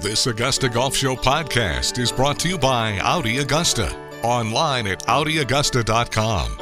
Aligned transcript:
This 0.00 0.28
Augusta 0.28 0.68
Golf 0.68 0.94
Show 0.94 1.16
podcast 1.16 1.98
is 1.98 2.12
brought 2.12 2.38
to 2.38 2.48
you 2.48 2.56
by 2.56 3.00
Audi 3.00 3.38
Augusta. 3.38 3.92
Online 4.22 4.86
at 4.86 5.04
AudiAugusta.com. 5.06 6.56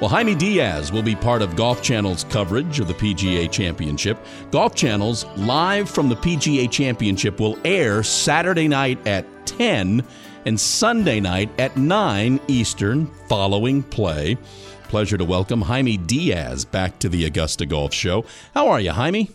Well, 0.00 0.08
Jaime 0.08 0.34
Diaz 0.34 0.90
will 0.90 1.02
be 1.02 1.14
part 1.14 1.42
of 1.42 1.54
Golf 1.54 1.82
Channel's 1.82 2.24
coverage 2.24 2.80
of 2.80 2.88
the 2.88 2.94
PGA 2.94 3.52
Championship. 3.52 4.24
Golf 4.50 4.74
Channel's 4.74 5.26
Live 5.36 5.90
from 5.90 6.08
the 6.08 6.16
PGA 6.16 6.70
Championship 6.70 7.40
will 7.40 7.58
air 7.62 8.02
Saturday 8.02 8.68
night 8.68 9.06
at 9.06 9.26
10 9.44 10.02
and 10.46 10.58
Sunday 10.58 11.20
night 11.20 11.50
at 11.60 11.76
9 11.76 12.40
Eastern 12.48 13.04
following 13.28 13.82
play. 13.82 14.38
Pleasure 14.84 15.18
to 15.18 15.26
welcome 15.26 15.60
Jaime 15.60 15.98
Diaz 15.98 16.64
back 16.64 16.98
to 17.00 17.10
the 17.10 17.26
Augusta 17.26 17.66
Golf 17.66 17.92
Show. 17.92 18.24
How 18.54 18.68
are 18.68 18.80
you, 18.80 18.92
Jaime? 18.92 19.30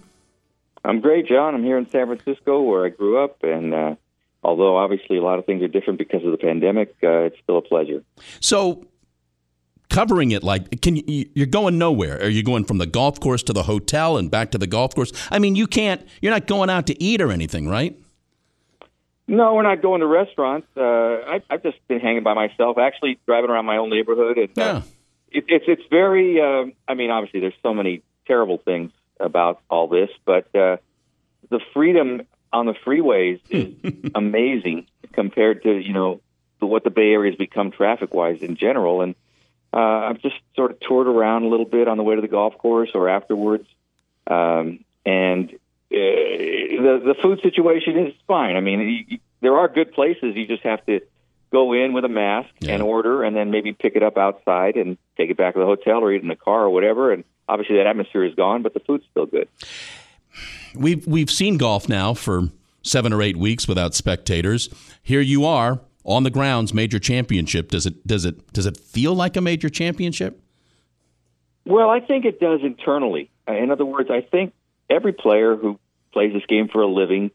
I'm 0.85 0.99
great, 0.99 1.27
John. 1.27 1.55
I'm 1.55 1.63
here 1.63 1.77
in 1.77 1.89
San 1.89 2.07
Francisco 2.07 2.61
where 2.61 2.85
I 2.85 2.89
grew 2.89 3.23
up, 3.23 3.43
and 3.43 3.73
uh, 3.73 3.95
although 4.43 4.77
obviously 4.77 5.17
a 5.17 5.21
lot 5.21 5.39
of 5.39 5.45
things 5.45 5.63
are 5.63 5.67
different 5.67 5.97
because 5.97 6.23
of 6.25 6.31
the 6.31 6.37
pandemic, 6.37 6.95
uh, 7.03 7.23
it's 7.23 7.37
still 7.41 7.57
a 7.57 7.61
pleasure. 7.61 8.03
So, 8.41 8.85
covering 9.89 10.31
it 10.31 10.43
like 10.43 10.81
can 10.81 10.95
you 10.95 11.29
you're 11.35 11.45
going 11.45 11.77
nowhere. 11.77 12.19
Are 12.19 12.29
you 12.29 12.43
going 12.43 12.65
from 12.65 12.79
the 12.79 12.85
golf 12.85 13.19
course 13.19 13.43
to 13.43 13.53
the 13.53 13.63
hotel 13.63 14.17
and 14.17 14.29
back 14.29 14.51
to 14.51 14.57
the 14.57 14.67
golf 14.67 14.95
course? 14.95 15.11
I 15.29 15.39
mean 15.39 15.55
you 15.55 15.67
can't 15.67 16.05
you're 16.21 16.33
not 16.33 16.47
going 16.47 16.69
out 16.69 16.87
to 16.87 17.01
eat 17.01 17.21
or 17.21 17.31
anything 17.31 17.69
right? 17.69 17.97
No 19.27 19.53
we're 19.53 19.63
not 19.63 19.81
going 19.81 20.01
to 20.01 20.07
restaurants. 20.07 20.67
Uh 20.75 20.81
I, 20.81 21.41
i've 21.49 21.61
just 21.61 21.77
been 21.87 21.99
hanging 21.99 22.23
by 22.23 22.33
myself 22.33 22.77
actually 22.79 23.19
driving 23.27 23.51
around 23.51 23.65
my 23.65 23.77
own 23.77 23.89
neighborhood. 23.91 24.37
And 24.37 24.49
yeah. 24.55 24.63
uh, 24.63 24.81
it, 25.31 25.45
it's 25.47 25.65
it's 25.67 25.83
very 25.89 26.41
uh, 26.41 26.65
i 26.87 26.95
mean 26.95 27.11
obviously 27.11 27.39
there's 27.39 27.53
so 27.61 27.73
many 27.73 28.01
terrible 28.25 28.57
things 28.57 28.91
about 29.19 29.61
all 29.69 29.87
this 29.87 30.09
but 30.25 30.53
uh 30.55 30.77
the 31.49 31.59
freedom 31.73 32.21
on 32.51 32.65
the 32.65 32.73
freeways 32.73 33.39
is 33.49 33.73
amazing 34.15 34.87
compared 35.13 35.63
to 35.63 35.71
you 35.77 35.93
know 35.93 36.21
what 36.59 36.83
the 36.83 36.89
bay 36.89 37.11
area 37.11 37.31
has 37.31 37.37
become 37.37 37.71
traffic 37.71 38.13
wise 38.13 38.41
in 38.41 38.55
general 38.55 39.01
and 39.01 39.15
uh, 39.73 39.77
I've 40.09 40.21
just 40.21 40.35
sort 40.55 40.69
of 40.69 40.79
toured 40.81 41.07
around 41.07 41.43
a 41.43 41.47
little 41.47 41.65
bit 41.65 41.87
on 41.87 41.97
the 41.97 42.03
way 42.03 42.13
to 42.15 42.21
the 42.21 42.27
golf 42.27 42.55
course 42.59 42.91
or 42.93 43.09
afterwards, 43.09 43.67
um, 44.27 44.85
and 45.03 45.49
uh, 45.51 45.55
the 45.89 47.01
the 47.03 47.15
food 47.23 47.41
situation 47.41 47.97
is 47.97 48.13
fine. 48.27 48.55
I 48.55 48.59
mean, 48.59 49.05
you, 49.09 49.17
there 49.41 49.57
are 49.57 49.67
good 49.67 49.91
places. 49.93 50.35
You 50.35 50.45
just 50.45 50.61
have 50.61 50.85
to 50.85 51.01
go 51.51 51.73
in 51.73 51.93
with 51.93 52.05
a 52.05 52.07
mask 52.07 52.49
Yeah. 52.59 52.75
and 52.75 52.83
order, 52.83 53.23
and 53.23 53.35
then 53.35 53.49
maybe 53.49 53.73
pick 53.73 53.95
it 53.95 54.03
up 54.03 54.15
outside 54.15 54.75
and 54.75 54.99
take 55.17 55.31
it 55.31 55.37
back 55.37 55.55
to 55.55 55.59
the 55.59 55.65
hotel 55.65 56.03
or 56.03 56.11
eat 56.13 56.21
in 56.21 56.27
the 56.27 56.35
car 56.35 56.65
or 56.65 56.69
whatever. 56.69 57.11
And 57.11 57.23
obviously, 57.47 57.77
that 57.77 57.87
atmosphere 57.87 58.23
is 58.23 58.35
gone, 58.35 58.61
but 58.61 58.73
the 58.73 58.79
food's 58.81 59.05
still 59.11 59.25
good. 59.25 59.47
we've 60.75 61.05
we've 61.07 61.29
seen 61.31 61.57
golf 61.57 61.87
now 61.87 62.13
for 62.13 62.49
seven 62.81 63.13
or 63.13 63.21
eight 63.21 63.37
weeks 63.37 63.67
without 63.67 63.93
spectators 63.93 64.69
here 65.03 65.21
you 65.21 65.45
are 65.45 65.79
on 66.03 66.23
the 66.23 66.29
grounds 66.29 66.73
major 66.73 66.99
championship 66.99 67.69
does 67.69 67.85
it 67.85 68.05
does 68.05 68.25
it 68.25 68.51
does 68.51 68.65
it 68.65 68.75
feel 68.77 69.13
like 69.13 69.37
a 69.37 69.41
major 69.41 69.69
championship 69.69 70.41
Well, 71.65 71.89
I 71.89 71.99
think 72.01 72.25
it 72.25 72.39
does 72.41 72.59
internally. 72.61 73.29
Uh, 73.47 73.53
In 73.53 73.71
other 73.71 73.85
words, 73.85 74.09
I 74.11 74.19
think 74.21 74.53
every 74.89 75.13
player 75.13 75.55
who 75.55 75.79
plays 76.11 76.33
this 76.33 76.45
game 76.45 76.67
for 76.67 76.81
a 76.81 76.87
living, 76.87 77.31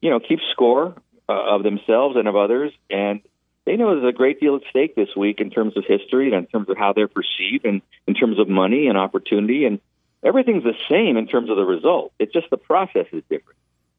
you 0.00 0.10
know, 0.10 0.20
keeps 0.20 0.42
score 0.52 0.94
uh, 1.28 1.32
of 1.54 1.62
themselves 1.64 2.16
and 2.16 2.28
of 2.28 2.36
others, 2.36 2.72
and 2.90 3.20
they 3.64 3.76
know 3.76 3.94
there's 3.94 4.14
a 4.14 4.16
great 4.16 4.40
deal 4.40 4.56
at 4.56 4.62
stake 4.70 4.94
this 4.94 5.14
week 5.16 5.40
in 5.40 5.50
terms 5.50 5.76
of 5.76 5.84
history 5.86 6.26
and 6.26 6.34
in 6.34 6.46
terms 6.46 6.68
of 6.68 6.76
how 6.76 6.92
they're 6.92 7.08
perceived, 7.08 7.64
and 7.64 7.82
in 8.06 8.14
terms 8.14 8.38
of 8.38 8.48
money 8.48 8.88
and 8.88 8.98
opportunity, 8.98 9.64
and 9.64 9.80
everything's 10.22 10.64
the 10.64 10.76
same 10.88 11.16
in 11.16 11.26
terms 11.26 11.50
of 11.50 11.56
the 11.56 11.64
result. 11.64 12.12
It's 12.18 12.32
just 12.32 12.50
the 12.50 12.56
process 12.56 13.06
is 13.12 13.22
different. 13.30 13.58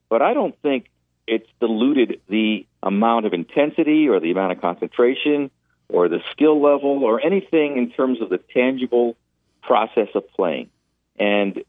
But 0.09 0.22
I 0.22 0.34
don't 0.34 0.59
think 0.61 0.89
it's 1.28 1.47
diluted 1.59 2.22
the 2.28 2.66
amount 2.81 3.25
of 3.25 3.34
intensity 3.34 4.09
or 4.09 4.19
the 4.19 4.31
amount 4.31 4.52
of 4.52 4.61
concentration 4.61 5.50
or 5.90 6.09
the 6.09 6.19
skill 6.31 6.62
level 6.62 7.03
or 7.03 7.22
anything 7.22 7.78
in 7.78 7.91
terms 7.91 8.22
of 8.22 8.29
the 8.29 8.38
tangible 8.38 9.16
process 9.62 10.09
of 10.16 10.29
playing. 10.31 10.69
And 11.18 11.63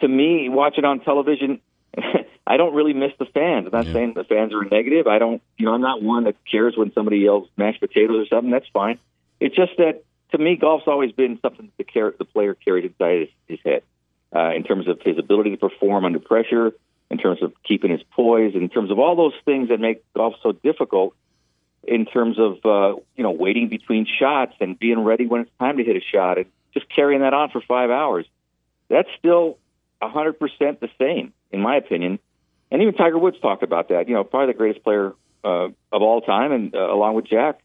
to 0.00 0.08
me, 0.08 0.48
watch 0.48 0.78
it 0.78 0.84
on 0.84 1.00
television, 1.00 1.60
I 2.52 2.58
don't 2.58 2.74
really 2.74 2.92
miss 2.92 3.12
the 3.18 3.24
fans. 3.24 3.64
I'm 3.66 3.72
not 3.72 3.86
Yeah. 3.86 3.94
saying 3.94 4.12
the 4.12 4.24
fans 4.24 4.52
are 4.52 4.62
negative. 4.62 5.06
I 5.06 5.18
don't, 5.18 5.40
you 5.56 5.64
know, 5.64 5.72
I'm 5.72 5.80
not 5.80 6.02
one 6.02 6.24
that 6.24 6.36
cares 6.44 6.76
when 6.76 6.92
somebody 6.92 7.20
yells 7.20 7.48
mashed 7.56 7.80
potatoes 7.80 8.26
or 8.26 8.26
something. 8.26 8.50
That's 8.50 8.68
fine. 8.74 8.98
It's 9.40 9.56
just 9.56 9.72
that 9.78 10.02
to 10.32 10.38
me, 10.38 10.56
golf's 10.56 10.86
always 10.86 11.12
been 11.12 11.38
something 11.40 11.66
that 11.66 11.78
the, 11.78 11.84
car- 11.84 12.14
the 12.18 12.26
player 12.26 12.52
carried 12.54 12.84
inside 12.84 13.20
his, 13.20 13.28
his 13.48 13.58
head 13.64 13.82
uh, 14.36 14.50
in 14.54 14.64
terms 14.64 14.86
of 14.86 15.00
his 15.00 15.16
ability 15.16 15.52
to 15.52 15.56
perform 15.56 16.04
under 16.04 16.18
pressure, 16.18 16.72
in 17.10 17.16
terms 17.16 17.42
of 17.42 17.54
keeping 17.64 17.90
his 17.90 18.02
poise, 18.10 18.54
in 18.54 18.68
terms 18.68 18.90
of 18.90 18.98
all 18.98 19.16
those 19.16 19.34
things 19.46 19.70
that 19.70 19.80
make 19.80 20.04
golf 20.14 20.34
so 20.42 20.52
difficult. 20.52 21.14
In 21.84 22.04
terms 22.04 22.38
of 22.38 22.52
uh, 22.66 23.00
you 23.16 23.22
know 23.24 23.30
waiting 23.32 23.68
between 23.68 24.06
shots 24.06 24.54
and 24.60 24.78
being 24.78 25.00
ready 25.00 25.26
when 25.26 25.40
it's 25.40 25.50
time 25.58 25.78
to 25.78 25.84
hit 25.84 25.96
a 25.96 26.00
shot, 26.00 26.36
and 26.36 26.46
just 26.74 26.86
carrying 26.94 27.22
that 27.22 27.32
on 27.34 27.48
for 27.48 27.62
five 27.62 27.90
hours, 27.90 28.26
that's 28.88 29.08
still 29.18 29.58
a 30.02 30.08
hundred 30.08 30.38
percent 30.38 30.80
the 30.80 30.90
same, 30.98 31.32
in 31.50 31.60
my 31.60 31.76
opinion. 31.76 32.18
And 32.72 32.80
even 32.80 32.94
Tiger 32.94 33.18
Woods 33.18 33.36
talked 33.40 33.62
about 33.62 33.90
that. 33.90 34.08
You 34.08 34.14
know, 34.14 34.24
probably 34.24 34.54
the 34.54 34.58
greatest 34.58 34.82
player 34.82 35.12
uh, 35.44 35.68
of 35.92 36.02
all 36.02 36.22
time, 36.22 36.52
and 36.52 36.74
uh, 36.74 36.78
along 36.78 37.14
with 37.14 37.26
Jack, 37.26 37.60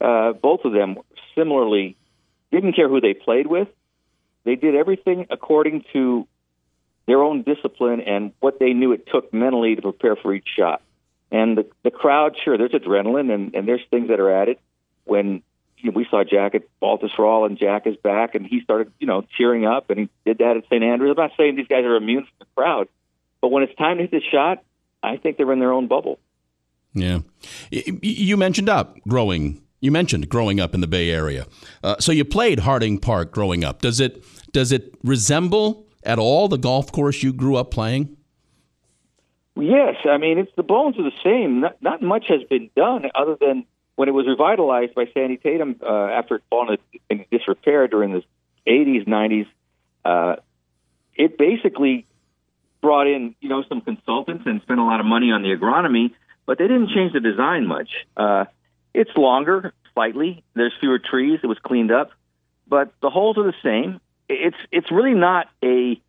uh, 0.00 0.32
both 0.32 0.64
of 0.64 0.72
them 0.72 0.96
similarly 1.36 1.96
didn't 2.50 2.72
care 2.72 2.88
who 2.88 3.00
they 3.00 3.14
played 3.14 3.46
with. 3.46 3.68
They 4.42 4.56
did 4.56 4.74
everything 4.74 5.26
according 5.30 5.84
to 5.92 6.26
their 7.06 7.22
own 7.22 7.42
discipline 7.42 8.00
and 8.00 8.32
what 8.40 8.58
they 8.58 8.72
knew 8.72 8.92
it 8.92 9.06
took 9.06 9.32
mentally 9.32 9.76
to 9.76 9.82
prepare 9.82 10.16
for 10.16 10.34
each 10.34 10.48
shot. 10.58 10.82
And 11.30 11.56
the, 11.56 11.66
the 11.84 11.90
crowd, 11.92 12.36
sure, 12.44 12.58
there's 12.58 12.72
adrenaline 12.72 13.32
and, 13.32 13.54
and 13.54 13.68
there's 13.68 13.82
things 13.90 14.08
that 14.08 14.18
are 14.18 14.42
added. 14.42 14.58
When 15.04 15.42
we 15.84 16.04
saw 16.10 16.24
Jack 16.24 16.54
at 16.56 16.62
Baltusrol 16.82 17.46
and 17.46 17.58
Jack 17.58 17.86
is 17.86 17.96
back 17.96 18.34
and 18.34 18.44
he 18.44 18.60
started, 18.62 18.92
you 18.98 19.06
know, 19.06 19.24
cheering 19.36 19.66
up 19.66 19.90
and 19.90 20.00
he 20.00 20.08
did 20.26 20.38
that 20.38 20.56
at 20.56 20.64
St. 20.64 20.82
Andrews. 20.82 21.14
I'm 21.16 21.22
not 21.22 21.36
saying 21.36 21.54
these 21.54 21.68
guys 21.68 21.84
are 21.84 21.96
immune 21.96 22.24
from 22.24 22.34
the 22.40 22.46
crowd, 22.56 22.88
but 23.40 23.48
when 23.48 23.62
it's 23.62 23.74
time 23.76 23.96
to 23.98 24.02
hit 24.02 24.10
the 24.10 24.20
shot, 24.20 24.62
I 25.02 25.16
think 25.16 25.36
they're 25.36 25.52
in 25.52 25.58
their 25.60 25.72
own 25.72 25.86
bubble. 25.88 26.18
yeah 26.94 27.20
you 27.70 28.36
mentioned 28.36 28.68
up 28.68 28.96
growing 29.06 29.62
you 29.80 29.90
mentioned 29.92 30.28
growing 30.28 30.58
up 30.58 30.74
in 30.74 30.80
the 30.80 30.86
bay 30.86 31.10
area 31.10 31.46
uh, 31.84 31.96
so 32.00 32.10
you 32.12 32.24
played 32.24 32.60
harding 32.60 32.98
park 32.98 33.30
growing 33.30 33.62
up 33.62 33.82
does 33.82 34.00
it 34.00 34.24
does 34.52 34.72
it 34.72 34.94
resemble 35.04 35.86
at 36.02 36.18
all 36.18 36.48
the 36.48 36.56
golf 36.58 36.90
course 36.90 37.22
you 37.22 37.32
grew 37.32 37.56
up 37.56 37.70
playing 37.70 38.16
Yes, 39.60 39.96
I 40.08 40.18
mean 40.18 40.38
it's 40.38 40.52
the 40.56 40.62
bones 40.62 40.96
are 40.98 41.02
the 41.02 41.20
same. 41.24 41.60
Not, 41.60 41.82
not 41.82 42.00
much 42.00 42.26
has 42.28 42.42
been 42.44 42.70
done 42.76 43.10
other 43.14 43.36
than 43.40 43.64
when 43.96 44.08
it 44.08 44.12
was 44.12 44.26
revitalized 44.26 44.94
by 44.94 45.06
Sandy 45.12 45.36
Tatum 45.36 45.80
uh, 45.82 46.06
after 46.06 46.36
it 46.36 46.42
fallen 46.48 46.78
in 47.10 47.24
disrepair 47.32 47.88
during 47.88 48.12
the 48.12 48.22
80s, 48.68 49.08
90s. 49.08 49.46
Uh, 50.04 50.36
it 51.16 51.36
basically 51.36 52.06
brought 52.80 53.06
in 53.06 53.34
you 53.40 53.48
know 53.48 53.62
some 53.68 53.80
consultants 53.80 54.44
and 54.46 54.60
spent 54.62 54.80
a 54.80 54.84
lot 54.84 55.00
of 55.00 55.06
money 55.06 55.30
on 55.30 55.42
the 55.42 55.48
agronomy, 55.48 56.12
but 56.46 56.58
they 56.58 56.68
didn't 56.68 56.90
change 56.90 57.12
the 57.12 57.20
design 57.20 57.66
much. 57.66 57.90
Uh, 58.16 58.44
it's 58.94 59.10
longer 59.16 59.72
slightly. 59.94 60.42
There's 60.54 60.72
fewer 60.80 60.98
trees. 60.98 61.40
It 61.42 61.46
was 61.46 61.58
cleaned 61.58 61.90
up, 61.90 62.10
but 62.66 62.92
the 63.00 63.10
holes 63.10 63.38
are 63.38 63.44
the 63.44 63.54
same. 63.62 64.00
It's 64.28 64.56
it's 64.70 64.90
really 64.90 65.14
not 65.14 65.48
a 65.62 66.00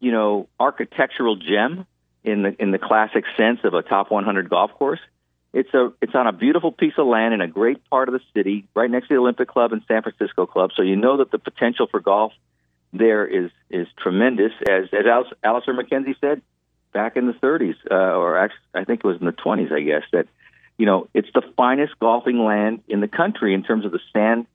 you 0.00 0.12
know 0.12 0.48
architectural 0.58 1.36
gem 1.36 1.86
in 2.22 2.42
the 2.42 2.62
in 2.62 2.70
the 2.70 2.78
classic 2.78 3.24
sense 3.36 3.60
of 3.64 3.74
a 3.74 3.82
top 3.82 4.10
100 4.10 4.48
golf 4.48 4.72
course. 4.72 5.00
It's 5.52 5.72
a 5.72 5.92
it's 6.02 6.14
on 6.14 6.26
a 6.26 6.32
beautiful 6.32 6.72
piece 6.72 6.94
of 6.98 7.06
land 7.06 7.32
in 7.32 7.40
a 7.40 7.46
great 7.46 7.88
part 7.88 8.08
of 8.08 8.14
the 8.14 8.20
city, 8.34 8.66
right 8.74 8.90
next 8.90 9.08
to 9.08 9.14
the 9.14 9.20
Olympic 9.20 9.48
Club 9.48 9.72
and 9.72 9.82
San 9.86 10.02
Francisco 10.02 10.46
Club. 10.46 10.70
So 10.74 10.82
you 10.82 10.96
know 10.96 11.18
that 11.18 11.30
the 11.30 11.38
potential 11.38 11.86
for 11.88 12.00
golf 12.00 12.32
there 12.94 13.26
is 13.26 13.50
is 13.68 13.86
tremendous. 13.98 14.52
As 14.62 14.84
as 14.92 15.06
Al- 15.06 15.26
Alister 15.42 15.74
MacKenzie 15.74 16.18
said 16.20 16.40
back 16.92 17.16
in 17.16 17.26
the 17.26 17.32
30s, 17.32 17.74
uh, 17.90 17.94
or 17.94 18.38
actually 18.38 18.60
I 18.72 18.84
think 18.84 19.00
it 19.04 19.06
was 19.06 19.18
in 19.20 19.26
the 19.26 19.32
20s, 19.32 19.72
I 19.72 19.80
guess 19.80 20.04
that 20.12 20.26
you 20.78 20.86
know 20.86 21.08
it's 21.12 21.28
the 21.34 21.42
finest 21.56 21.98
golfing 21.98 22.38
land 22.38 22.82
in 22.88 23.00
the 23.00 23.08
country 23.08 23.52
in 23.52 23.64
terms 23.64 23.84
of 23.84 23.92
the 23.92 24.00
sand 24.12 24.46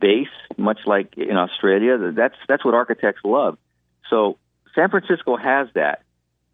base, 0.00 0.28
much 0.56 0.80
like 0.86 1.16
in 1.16 1.36
Australia. 1.36 2.12
That's 2.12 2.36
that's 2.46 2.64
what 2.64 2.74
architects 2.74 3.22
love. 3.24 3.58
So 4.10 4.38
San 4.74 4.90
Francisco 4.90 5.36
has 5.36 5.68
that. 5.74 6.02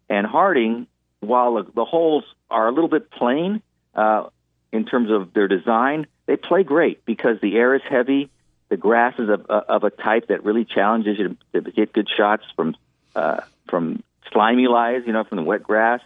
And 0.09 0.25
Harding, 0.25 0.87
while 1.19 1.55
the, 1.55 1.71
the 1.75 1.85
holes 1.85 2.23
are 2.49 2.67
a 2.67 2.71
little 2.71 2.89
bit 2.89 3.11
plain 3.11 3.61
uh, 3.95 4.29
in 4.71 4.85
terms 4.85 5.11
of 5.11 5.33
their 5.33 5.47
design, 5.47 6.07
they 6.25 6.35
play 6.35 6.63
great 6.63 7.05
because 7.05 7.37
the 7.41 7.55
air 7.57 7.75
is 7.75 7.81
heavy. 7.87 8.29
The 8.73 8.77
grass 8.77 9.13
is 9.19 9.29
of, 9.29 9.45
of 9.45 9.83
a 9.83 9.91
type 9.91 10.29
that 10.29 10.43
really 10.43 10.65
challenges 10.65 11.19
you 11.19 11.37
to, 11.53 11.61
get 11.69 11.93
good 11.93 12.09
shots 12.09 12.41
from 12.55 12.75
uh, 13.15 13.41
from 13.69 14.01
slimy 14.31 14.65
lies, 14.65 15.03
you 15.05 15.13
know, 15.13 15.23
from 15.25 15.35
the 15.35 15.43
wet 15.43 15.61
grass. 15.61 16.01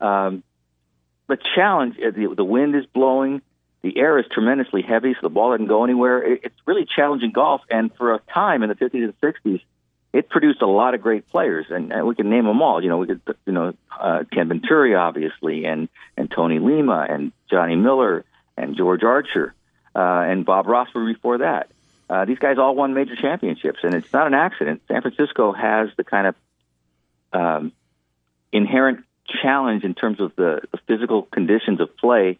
Um, 0.00 0.42
the 1.28 1.38
challenge, 1.54 1.94
uh, 2.04 2.10
the, 2.10 2.34
the 2.34 2.42
wind 2.42 2.74
is 2.74 2.86
blowing. 2.86 3.40
The 3.82 3.96
air 3.96 4.18
is 4.18 4.26
tremendously 4.32 4.82
heavy, 4.82 5.14
so 5.14 5.20
the 5.22 5.28
ball 5.28 5.52
doesn't 5.52 5.68
go 5.68 5.84
anywhere. 5.84 6.20
It, 6.24 6.40
it's 6.42 6.56
really 6.66 6.86
challenging 6.86 7.30
golf. 7.30 7.60
And 7.70 7.94
for 7.94 8.14
a 8.14 8.18
time 8.34 8.64
in 8.64 8.68
the 8.68 8.74
50s 8.74 8.94
and 8.94 9.20
60s, 9.20 9.60
it 10.12 10.28
produced 10.28 10.60
a 10.60 10.66
lot 10.66 10.94
of 10.94 11.00
great 11.00 11.28
players, 11.28 11.66
and, 11.70 11.92
and 11.92 12.04
we 12.04 12.16
can 12.16 12.28
name 12.30 12.46
them 12.46 12.60
all. 12.60 12.82
You 12.82 12.88
know, 12.88 12.98
we 12.98 13.06
could, 13.06 13.20
you 13.46 13.52
know, 13.52 13.74
uh, 13.96 14.24
Ken 14.32 14.48
Venturi, 14.48 14.96
obviously, 14.96 15.66
and 15.66 15.88
and 16.16 16.28
Tony 16.28 16.58
Lema, 16.58 17.08
and 17.08 17.30
Johnny 17.48 17.76
Miller, 17.76 18.24
and 18.56 18.76
George 18.76 19.04
Archer, 19.04 19.54
uh, 19.94 20.24
and 20.26 20.44
Bob 20.44 20.66
Rossiter 20.66 21.04
before 21.04 21.38
that. 21.38 21.70
Uh, 22.08 22.24
these 22.24 22.38
guys 22.38 22.56
all 22.58 22.74
won 22.74 22.94
major 22.94 23.16
championships, 23.16 23.80
and 23.82 23.94
it's 23.94 24.12
not 24.12 24.26
an 24.26 24.34
accident. 24.34 24.82
San 24.88 25.02
Francisco 25.02 25.52
has 25.52 25.90
the 25.96 26.04
kind 26.04 26.28
of 26.28 26.34
um, 27.32 27.72
inherent 28.52 29.04
challenge 29.42 29.84
in 29.84 29.94
terms 29.94 30.20
of 30.20 30.34
the, 30.36 30.62
the 30.72 30.78
physical 30.86 31.22
conditions 31.22 31.80
of 31.80 31.94
play 31.96 32.38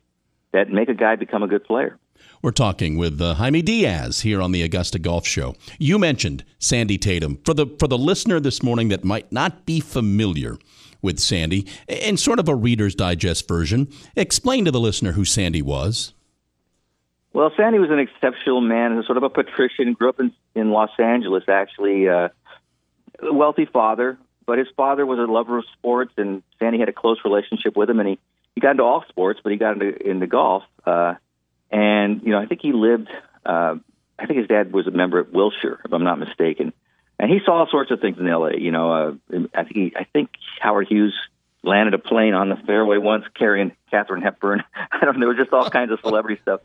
that 0.52 0.70
make 0.70 0.88
a 0.88 0.94
guy 0.94 1.16
become 1.16 1.42
a 1.42 1.48
good 1.48 1.64
player. 1.64 1.98
We're 2.40 2.52
talking 2.52 2.96
with 2.96 3.20
uh, 3.20 3.34
Jaime 3.34 3.62
Diaz 3.62 4.20
here 4.20 4.40
on 4.40 4.52
the 4.52 4.62
Augusta 4.62 4.98
Golf 4.98 5.26
Show. 5.26 5.54
You 5.78 5.98
mentioned 5.98 6.44
Sandy 6.58 6.96
Tatum. 6.96 7.38
For 7.44 7.52
the 7.52 7.66
for 7.78 7.88
the 7.88 7.98
listener 7.98 8.40
this 8.40 8.62
morning 8.62 8.88
that 8.88 9.04
might 9.04 9.30
not 9.32 9.66
be 9.66 9.80
familiar 9.80 10.56
with 11.02 11.18
Sandy, 11.18 11.66
in 11.88 12.16
sort 12.16 12.38
of 12.38 12.48
a 12.48 12.54
Reader's 12.54 12.94
Digest 12.94 13.46
version, 13.46 13.88
explain 14.16 14.64
to 14.64 14.70
the 14.70 14.80
listener 14.80 15.12
who 15.12 15.24
Sandy 15.24 15.62
was. 15.62 16.12
Well, 17.38 17.52
Sandy 17.56 17.78
was 17.78 17.90
an 17.90 18.00
exceptional 18.00 18.60
man, 18.60 19.00
sort 19.06 19.16
of 19.16 19.22
a 19.22 19.30
patrician. 19.30 19.92
Grew 19.92 20.08
up 20.08 20.18
in 20.18 20.32
in 20.56 20.72
Los 20.72 20.90
Angeles, 20.98 21.44
actually. 21.46 22.08
Uh, 22.08 22.30
a 23.20 23.32
wealthy 23.32 23.64
father, 23.64 24.18
but 24.44 24.58
his 24.58 24.66
father 24.76 25.06
was 25.06 25.20
a 25.20 25.30
lover 25.30 25.58
of 25.58 25.64
sports, 25.74 26.12
and 26.16 26.42
Sandy 26.58 26.80
had 26.80 26.88
a 26.88 26.92
close 26.92 27.18
relationship 27.24 27.76
with 27.76 27.88
him, 27.88 28.00
and 28.00 28.08
he 28.08 28.18
he 28.56 28.60
got 28.60 28.72
into 28.72 28.82
all 28.82 29.04
sports, 29.08 29.38
but 29.40 29.52
he 29.52 29.56
got 29.56 29.74
into 29.74 30.04
into 30.04 30.26
golf. 30.26 30.64
Uh, 30.84 31.14
and 31.70 32.22
you 32.24 32.32
know, 32.32 32.40
I 32.40 32.46
think 32.46 32.60
he 32.60 32.72
lived. 32.72 33.08
Uh, 33.46 33.76
I 34.18 34.26
think 34.26 34.40
his 34.40 34.48
dad 34.48 34.72
was 34.72 34.88
a 34.88 34.90
member 34.90 35.20
at 35.20 35.32
Wilshire, 35.32 35.78
if 35.84 35.92
I'm 35.92 36.02
not 36.02 36.18
mistaken. 36.18 36.72
And 37.20 37.30
he 37.30 37.38
saw 37.44 37.60
all 37.60 37.68
sorts 37.70 37.92
of 37.92 38.00
things 38.00 38.18
in 38.18 38.26
L.A. 38.26 38.58
You 38.58 38.72
know, 38.72 38.90
uh, 38.92 39.38
I 39.54 39.62
think 39.62 39.76
he, 39.76 39.92
I 39.94 40.08
think 40.12 40.30
Howard 40.60 40.88
Hughes 40.88 41.14
landed 41.62 41.94
a 41.94 41.98
plane 41.98 42.34
on 42.34 42.48
the 42.48 42.56
fairway 42.56 42.98
once 42.98 43.24
carrying 43.34 43.72
Katharine 43.90 44.22
Hepburn. 44.22 44.62
I 44.92 45.04
don't 45.04 45.14
know. 45.14 45.20
There 45.20 45.28
was 45.28 45.38
just 45.38 45.52
all 45.52 45.68
kinds 45.68 45.92
of 45.92 46.00
celebrity 46.00 46.40
stuff. 46.42 46.60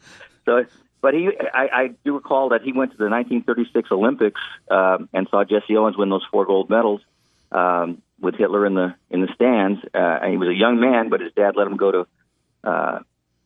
So, 0.46 0.66
but 1.02 1.14
he, 1.14 1.30
I, 1.54 1.68
I 1.74 1.88
do 2.06 2.16
recall 2.16 2.50
that 2.50 2.62
he 2.62 2.72
went 2.72 2.92
to 2.92 2.98
the 2.98 3.10
1936 3.10 3.92
Olympics 3.92 4.42
um, 4.70 5.10
and 5.14 5.28
saw 5.30 5.44
Jesse 5.44 5.76
Owens 5.76 5.98
win 5.98 6.10
those 6.10 6.26
four 6.32 6.46
gold 6.46 6.70
medals 6.70 7.02
um, 7.52 8.02
with 8.20 8.36
Hitler 8.36 8.66
in 8.66 8.74
the 8.74 8.96
in 9.10 9.22
the 9.22 9.30
stands. 9.36 9.80
Uh, 9.94 9.98
and 9.98 10.32
he 10.32 10.38
was 10.38 10.50
a 10.50 10.54
young 10.54 10.80
man, 10.80 11.10
but 11.10 11.20
his 11.22 11.34
dad 11.34 11.56
let 11.56 11.68
him 11.68 11.78
go 11.78 11.92
to 11.92 12.08
uh, 12.64 13.00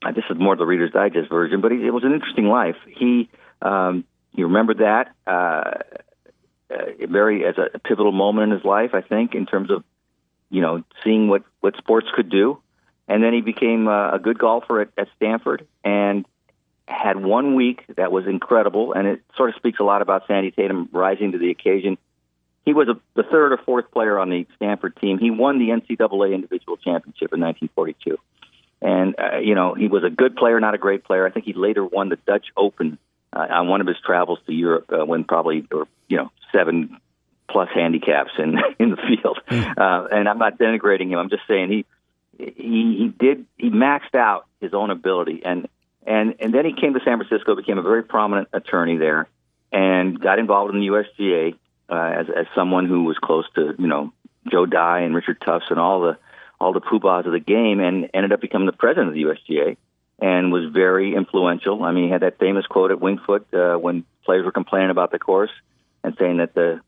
uh, 0.06 0.12
this 0.12 0.24
is 0.30 0.38
more 0.38 0.56
the 0.56 0.66
Reader's 0.66 0.92
Digest 0.92 1.30
version, 1.30 1.62
but 1.62 1.72
he, 1.72 1.86
it 1.86 1.92
was 1.92 2.04
an 2.04 2.14
interesting 2.14 2.46
life. 2.46 2.76
He 2.88 3.30
um, 3.62 4.06
he 4.34 4.44
remembered 4.44 4.80
that 4.80 5.12
uh, 5.26 5.82
uh, 6.70 7.08
very 7.10 7.46
as 7.46 7.56
a 7.58 7.80
pivotal 7.80 8.12
moment 8.12 8.52
in 8.52 8.58
his 8.58 8.66
life, 8.66 8.92
I 8.94 9.02
think, 9.02 9.34
in 9.34 9.46
terms 9.46 9.72
of 9.72 9.84
you 10.50 10.62
know 10.62 10.84
seeing 11.04 11.28
what 11.28 11.44
what 11.62 11.76
sports 11.78 12.08
could 12.16 12.30
do. 12.30 12.62
And 13.10 13.24
then 13.24 13.34
he 13.34 13.42
became 13.42 13.88
uh, 13.88 14.12
a 14.12 14.20
good 14.20 14.38
golfer 14.38 14.82
at, 14.82 14.90
at 14.98 15.08
Stanford 15.16 15.66
and 15.84 16.26
had 16.88 17.18
one 17.18 17.56
week 17.56 17.84
that 17.96 18.12
was 18.12 18.28
incredible. 18.28 18.94
And 18.94 19.08
it 19.08 19.22
sort 19.36 19.50
of 19.50 19.56
speaks 19.56 19.80
a 19.80 19.84
lot 19.84 20.02
about 20.02 20.24
Sandy 20.28 20.52
Tatum 20.52 20.90
rising 20.92 21.32
to 21.34 21.38
the 21.38 21.52
occasion. 21.52 21.98
He 22.66 22.74
was 22.74 22.90
a, 22.90 23.00
the 23.16 23.24
third 23.24 23.54
or 23.54 23.58
fourth 23.58 23.92
player 23.92 24.20
on 24.20 24.30
the 24.30 24.46
Stanford 24.58 24.98
team. 24.98 25.20
He 25.20 25.32
won 25.32 25.58
the 25.58 25.70
NCAA 25.70 26.34
individual 26.34 26.76
championship 26.76 27.34
in 27.34 27.40
1942. 27.40 28.18
And, 28.82 29.16
uh, 29.18 29.38
you 29.38 29.56
know, 29.56 29.74
he 29.74 29.88
was 29.88 30.04
a 30.04 30.10
good 30.10 30.36
player, 30.36 30.60
not 30.60 30.76
a 30.76 30.78
great 30.78 31.04
player. 31.04 31.26
I 31.26 31.32
think 31.32 31.46
he 31.46 31.54
later 31.54 31.86
won 31.86 32.10
the 32.10 32.18
Dutch 32.28 32.48
Open 32.56 32.98
uh, 33.34 33.48
on 33.50 33.68
one 33.70 33.82
of 33.82 33.88
his 33.88 33.98
travels 34.06 34.40
to 34.48 34.54
Europe 34.54 34.92
uh, 34.92 35.06
when 35.06 35.24
probably 35.24 35.66
were, 35.72 35.88
you 36.08 36.18
know, 36.18 36.32
seven 36.52 37.00
plus 37.50 37.70
handicaps 37.74 38.32
in 38.38 38.58
in 38.80 38.92
the 38.92 38.98
field. 38.98 39.40
Hmm. 39.48 39.64
Uh, 39.78 40.06
and 40.08 40.30
I'm 40.30 40.38
not 40.38 40.58
denigrating 40.58 41.10
him. 41.10 41.20
I'm 41.20 41.30
just 41.30 41.44
saying 41.48 41.70
he 41.70 41.86
he 42.38 42.98
he 42.98 43.14
did 43.18 43.46
he 43.58 43.70
maxed 43.70 44.16
out 44.16 44.46
his 44.62 44.74
own 44.74 44.90
ability 44.90 45.42
and 45.44 45.68
and 46.06 46.36
and 46.40 46.54
then 46.54 46.66
he 46.66 46.74
came 46.74 46.94
to 46.94 47.02
San 47.04 47.18
Francisco, 47.18 47.56
became 47.56 47.78
a 47.78 47.84
very 47.84 48.04
prominent 48.04 48.48
attorney 48.54 48.98
there, 48.98 49.28
and 49.72 50.20
got 50.20 50.40
involved 50.40 50.74
in 50.74 50.80
the 50.80 50.88
USGA 50.88 51.56
uh, 51.90 52.22
as 52.22 52.28
as 52.30 52.46
someone 52.56 52.88
who 52.88 53.04
was 53.04 53.18
close 53.18 53.46
to 53.56 53.76
you 53.78 53.88
know 53.88 54.14
Joe 54.50 54.66
Dey 54.66 55.04
and 55.04 55.14
Richard 55.14 55.42
Tufts 55.42 55.68
and 55.70 55.80
all 55.80 56.02
the 56.02 56.18
all 56.60 56.74
the 56.74 56.82
poobahs 56.82 57.26
of 57.26 57.34
the 57.34 57.40
game 57.40 57.80
and 57.80 58.10
ended 58.14 58.32
up 58.32 58.42
becoming 58.42 58.66
the 58.66 58.72
president 58.72 59.10
of 59.10 59.14
the 59.14 59.24
USGA 59.24 59.78
and 60.20 60.52
was 60.52 60.72
very 60.74 61.14
influential. 61.14 61.84
I 61.84 61.92
mean, 61.92 62.06
he 62.06 62.10
had 62.10 62.22
that 62.22 62.40
famous 62.40 62.66
quote 62.66 62.90
at 62.90 63.00
Winged 63.00 63.22
Foot 63.22 63.46
uh, 63.54 63.76
when 63.76 64.06
players 64.26 64.46
were 64.46 64.52
complaining 64.52 64.90
about 64.90 65.12
the 65.12 65.20
course 65.20 65.52
and 66.04 66.16
saying 66.18 66.38
that 66.38 66.56
the 66.56 66.82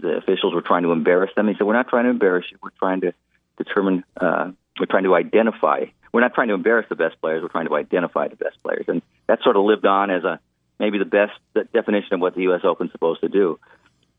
the 0.00 0.16
officials 0.16 0.54
were 0.54 0.62
trying 0.62 0.82
to 0.82 0.92
embarrass 0.92 1.30
them. 1.36 1.48
He 1.48 1.54
said, 1.54 1.66
"We're 1.66 1.74
not 1.74 1.88
trying 1.88 2.04
to 2.04 2.10
embarrass 2.10 2.46
you. 2.50 2.58
We're 2.62 2.70
trying 2.78 3.02
to 3.02 3.14
determine. 3.58 4.04
Uh, 4.16 4.52
we're 4.78 4.86
trying 4.86 5.04
to 5.04 5.14
identify. 5.14 5.86
We're 6.12 6.20
not 6.20 6.34
trying 6.34 6.48
to 6.48 6.54
embarrass 6.54 6.86
the 6.88 6.96
best 6.96 7.20
players. 7.20 7.42
We're 7.42 7.48
trying 7.48 7.68
to 7.68 7.76
identify 7.76 8.28
the 8.28 8.36
best 8.36 8.62
players." 8.62 8.84
And 8.88 9.02
that 9.26 9.42
sort 9.42 9.56
of 9.56 9.64
lived 9.64 9.86
on 9.86 10.10
as 10.10 10.24
a 10.24 10.40
maybe 10.78 10.98
the 10.98 11.04
best 11.04 11.32
definition 11.72 12.14
of 12.14 12.20
what 12.20 12.34
the 12.34 12.42
U.S. 12.42 12.62
Open 12.64 12.86
is 12.86 12.92
supposed 12.92 13.20
to 13.20 13.28
do. 13.28 13.58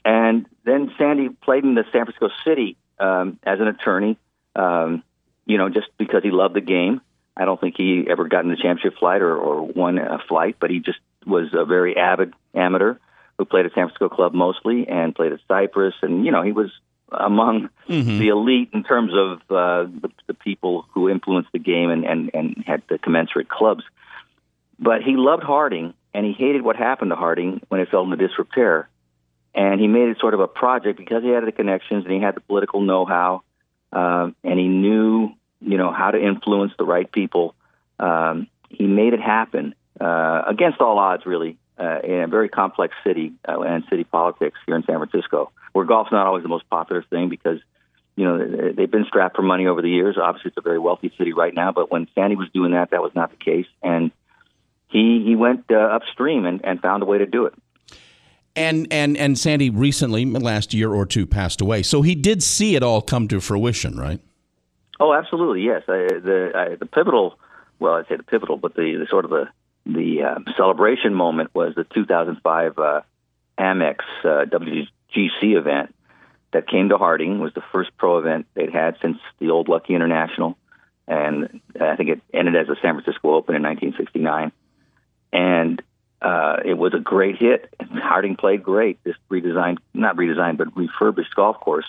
And 0.03 0.45
then 0.63 0.93
Sandy 0.97 1.29
played 1.29 1.63
in 1.63 1.75
the 1.75 1.83
San 1.91 2.05
Francisco 2.05 2.29
City 2.45 2.77
um, 2.99 3.39
as 3.43 3.59
an 3.59 3.67
attorney 3.67 4.17
um, 4.55 5.03
you 5.45 5.57
know, 5.57 5.69
just 5.69 5.87
because 5.97 6.23
he 6.23 6.31
loved 6.31 6.55
the 6.55 6.61
game. 6.61 7.01
I 7.37 7.45
don't 7.45 7.59
think 7.59 7.75
he 7.77 8.05
ever 8.09 8.27
got 8.27 8.45
in 8.45 8.49
the 8.49 8.55
championship 8.55 8.97
flight 8.97 9.21
or, 9.21 9.35
or 9.35 9.63
won 9.63 9.97
a 9.97 10.19
flight, 10.27 10.55
but 10.59 10.69
he 10.69 10.79
just 10.79 10.99
was 11.25 11.49
a 11.53 11.65
very 11.65 11.97
avid 11.97 12.33
amateur 12.53 12.95
who 13.37 13.45
played 13.45 13.65
at 13.65 13.73
San 13.73 13.87
Francisco 13.87 14.09
Club 14.09 14.33
mostly 14.33 14.87
and 14.87 15.15
played 15.15 15.33
at 15.33 15.39
Cypress. 15.47 15.93
And, 16.01 16.25
you 16.25 16.31
know, 16.31 16.41
he 16.41 16.51
was 16.51 16.71
among 17.11 17.69
mm-hmm. 17.87 18.19
the 18.19 18.29
elite 18.29 18.69
in 18.73 18.83
terms 18.83 19.11
of 19.13 19.39
uh, 19.49 19.89
the, 20.01 20.09
the 20.27 20.33
people 20.33 20.85
who 20.93 21.09
influenced 21.09 21.51
the 21.51 21.59
game 21.59 21.89
and, 21.89 22.05
and, 22.05 22.31
and 22.33 22.63
had 22.65 22.81
the 22.89 22.97
commensurate 22.97 23.49
clubs. 23.49 23.83
But 24.79 25.03
he 25.03 25.15
loved 25.15 25.43
Harding, 25.43 25.93
and 26.13 26.25
he 26.25 26.33
hated 26.33 26.61
what 26.61 26.75
happened 26.75 27.11
to 27.11 27.15
Harding 27.15 27.61
when 27.69 27.79
it 27.81 27.89
fell 27.89 28.03
into 28.03 28.17
disrepair. 28.17 28.89
And 29.53 29.79
he 29.79 29.87
made 29.87 30.09
it 30.09 30.19
sort 30.19 30.33
of 30.33 30.41
a 30.41 30.47
project 30.47 30.97
because 30.97 31.23
he 31.23 31.29
had 31.29 31.45
the 31.45 31.51
connections 31.51 32.03
and 32.03 32.13
he 32.13 32.19
had 32.19 32.35
the 32.35 32.41
political 32.41 32.81
know-how 32.81 33.43
um, 33.95 34.35
and 34.43 34.59
he 34.59 34.67
knew, 34.67 35.31
you 35.61 35.77
know, 35.77 35.91
how 35.91 36.11
to 36.11 36.21
influence 36.21 36.73
the 36.77 36.83
right 36.83 37.09
people. 37.09 37.55
Um, 37.97 38.47
he 38.69 38.85
made 38.85 39.13
it 39.13 39.21
happen 39.21 39.73
uh, 39.99 40.43
against 40.47 40.81
all 40.81 40.99
odds, 40.99 41.25
really, 41.25 41.57
uh, 41.77 41.99
in 42.03 42.21
a 42.21 42.27
very 42.27 42.49
complex 42.49 42.93
city 43.05 43.33
uh, 43.47 43.61
and 43.61 43.83
city 43.89 44.03
politics 44.03 44.57
here 44.65 44.75
in 44.75 44.83
San 44.83 44.97
Francisco, 44.97 45.51
where 45.73 45.85
golf's 45.85 46.11
not 46.11 46.25
always 46.27 46.43
the 46.43 46.49
most 46.49 46.69
popular 46.69 47.03
thing 47.03 47.29
because, 47.29 47.59
you 48.15 48.23
know, 48.23 48.73
they've 48.73 48.91
been 48.91 49.05
strapped 49.05 49.35
for 49.35 49.41
money 49.41 49.67
over 49.67 49.81
the 49.81 49.89
years. 49.89 50.17
Obviously, 50.17 50.49
it's 50.49 50.57
a 50.57 50.61
very 50.61 50.79
wealthy 50.79 51.11
city 51.17 51.33
right 51.33 51.53
now, 51.53 51.71
but 51.71 51.91
when 51.91 52.07
Sandy 52.15 52.35
was 52.35 52.49
doing 52.53 52.71
that, 52.71 52.91
that 52.91 53.01
was 53.01 53.11
not 53.15 53.31
the 53.31 53.37
case, 53.37 53.67
and 53.83 54.11
he 54.87 55.23
he 55.25 55.35
went 55.35 55.65
uh, 55.69 55.75
upstream 55.75 56.45
and, 56.45 56.63
and 56.63 56.81
found 56.81 57.03
a 57.03 57.05
way 57.05 57.17
to 57.17 57.25
do 57.25 57.45
it. 57.45 57.53
And 58.55 58.87
and 58.89 59.17
and 59.17 59.37
Sandy 59.37 59.69
recently, 59.69 60.23
last 60.25 60.73
year 60.73 60.93
or 60.93 61.05
two, 61.05 61.25
passed 61.25 61.59
away. 61.59 61.83
So 61.83 62.01
he 62.01 62.15
did 62.15 62.41
see 62.41 62.75
it 62.75 62.83
all 62.83 63.01
come 63.01 63.27
to 63.27 63.41
fruition, 63.41 63.97
right? 63.97 64.21
Oh, 64.97 65.13
absolutely, 65.13 65.63
yes. 65.63 65.83
I, 65.89 66.07
the 66.07 66.51
I, 66.55 66.75
the 66.75 66.85
pivotal, 66.85 67.37
well, 67.79 67.95
I'd 67.95 68.07
say 68.07 68.15
the 68.15 68.23
pivotal, 68.23 68.55
but 68.55 68.75
the, 68.75 68.95
the 68.95 69.07
sort 69.09 69.25
of 69.25 69.31
the 69.31 69.49
the 69.85 70.23
uh, 70.23 70.39
celebration 70.57 71.13
moment 71.13 71.51
was 71.53 71.75
the 71.75 71.83
2005 71.83 72.79
uh, 72.79 73.01
Amex 73.57 73.99
uh, 74.23 74.45
WGC 74.45 75.57
event 75.57 75.93
that 76.51 76.67
came 76.67 76.89
to 76.89 76.97
Harding. 76.97 77.39
It 77.39 77.41
was 77.41 77.53
the 77.53 77.63
first 77.71 77.91
pro 77.97 78.17
event 78.17 78.47
they'd 78.53 78.73
had 78.73 78.97
since 79.01 79.17
the 79.39 79.51
old 79.51 79.67
Lucky 79.67 79.93
International, 79.93 80.57
and 81.07 81.61
I 81.79 81.95
think 81.95 82.09
it 82.09 82.21
ended 82.33 82.55
as 82.55 82.67
the 82.67 82.77
San 82.81 82.99
Francisco 82.99 83.35
Open 83.35 83.55
in 83.55 83.63
1969. 83.63 84.51
And 85.31 85.81
uh, 86.21 86.57
it 86.63 86.75
was 86.75 86.93
a 86.93 86.99
great 86.99 87.37
hit. 87.37 87.73
Harding 87.79 88.35
played 88.35 88.63
great. 88.63 89.03
This 89.03 89.15
redesigned, 89.29 89.77
not 89.93 90.15
redesigned, 90.15 90.57
but 90.57 90.75
refurbished 90.75 91.35
golf 91.35 91.59
course. 91.59 91.85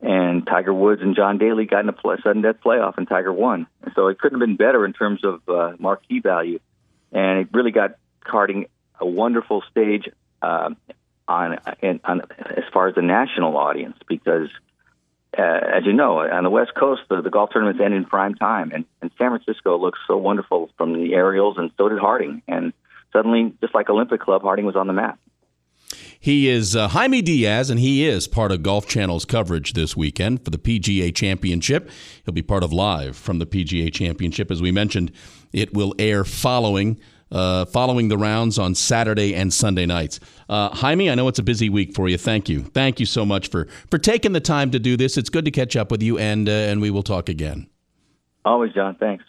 And 0.00 0.46
Tiger 0.46 0.74
Woods 0.74 1.00
and 1.00 1.16
John 1.16 1.38
Daly 1.38 1.64
got 1.64 1.84
in 1.84 1.88
a 1.88 2.22
sudden 2.22 2.42
death 2.42 2.56
playoff, 2.64 2.98
and 2.98 3.08
Tiger 3.08 3.32
won. 3.32 3.66
So 3.94 4.08
it 4.08 4.18
couldn't 4.18 4.40
have 4.40 4.46
been 4.46 4.56
better 4.56 4.84
in 4.84 4.92
terms 4.92 5.24
of 5.24 5.40
uh, 5.48 5.72
marquee 5.78 6.20
value. 6.20 6.58
And 7.12 7.40
it 7.40 7.48
really 7.52 7.70
got 7.70 7.96
Harding 8.24 8.66
a 9.00 9.06
wonderful 9.06 9.62
stage 9.70 10.08
uh, 10.40 10.70
on, 11.26 11.58
in, 11.80 12.00
on 12.04 12.22
as 12.40 12.64
far 12.72 12.88
as 12.88 12.94
the 12.94 13.02
national 13.02 13.56
audience 13.56 13.96
because 14.08 14.48
uh, 15.36 15.42
as 15.42 15.86
you 15.86 15.92
know, 15.92 16.20
on 16.20 16.44
the 16.44 16.50
West 16.50 16.74
Coast, 16.74 17.02
the, 17.08 17.22
the 17.22 17.30
golf 17.30 17.50
tournaments 17.52 17.80
end 17.82 17.94
in 17.94 18.04
prime 18.04 18.34
time, 18.34 18.70
and, 18.72 18.84
and 19.00 19.10
San 19.16 19.30
Francisco 19.30 19.78
looks 19.78 19.98
so 20.06 20.16
wonderful 20.16 20.70
from 20.76 20.92
the 20.92 21.14
aerials, 21.14 21.56
and 21.56 21.70
so 21.78 21.88
did 21.88 21.98
Harding. 21.98 22.42
And 22.46 22.74
suddenly, 23.12 23.54
just 23.60 23.74
like 23.74 23.88
Olympic 23.88 24.20
Club, 24.20 24.42
Harding 24.42 24.66
was 24.66 24.76
on 24.76 24.86
the 24.86 24.92
map. 24.92 25.18
He 26.22 26.48
is 26.48 26.76
uh, 26.76 26.86
Jaime 26.86 27.20
Diaz, 27.20 27.68
and 27.68 27.80
he 27.80 28.06
is 28.06 28.28
part 28.28 28.52
of 28.52 28.62
Golf 28.62 28.86
Channel's 28.86 29.24
coverage 29.24 29.72
this 29.72 29.96
weekend 29.96 30.44
for 30.44 30.50
the 30.52 30.56
PGA 30.56 31.12
Championship. 31.12 31.90
He'll 32.24 32.32
be 32.32 32.42
part 32.42 32.62
of 32.62 32.72
live 32.72 33.16
from 33.16 33.40
the 33.40 33.44
PGA 33.44 33.92
Championship. 33.92 34.48
As 34.48 34.62
we 34.62 34.70
mentioned, 34.70 35.10
it 35.52 35.74
will 35.74 35.96
air 35.98 36.22
following 36.22 37.00
uh, 37.32 37.64
following 37.64 38.06
the 38.06 38.16
rounds 38.16 38.56
on 38.56 38.76
Saturday 38.76 39.34
and 39.34 39.52
Sunday 39.52 39.84
nights. 39.84 40.20
Uh, 40.48 40.68
Jaime, 40.68 41.10
I 41.10 41.16
know 41.16 41.26
it's 41.26 41.40
a 41.40 41.42
busy 41.42 41.68
week 41.68 41.92
for 41.92 42.08
you. 42.08 42.18
Thank 42.18 42.48
you. 42.48 42.62
Thank 42.62 43.00
you 43.00 43.06
so 43.06 43.26
much 43.26 43.48
for, 43.48 43.66
for 43.90 43.98
taking 43.98 44.32
the 44.32 44.40
time 44.40 44.70
to 44.70 44.78
do 44.78 44.96
this. 44.96 45.16
It's 45.16 45.30
good 45.30 45.46
to 45.46 45.50
catch 45.50 45.74
up 45.74 45.90
with 45.90 46.02
you, 46.02 46.18
and, 46.18 46.48
uh, 46.48 46.52
and 46.52 46.80
we 46.80 46.90
will 46.90 47.02
talk 47.02 47.28
again. 47.28 47.68
Always, 48.44 48.72
John. 48.74 48.94
Thanks. 48.94 49.24